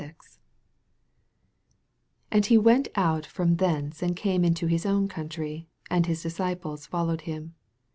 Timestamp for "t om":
3.25-3.57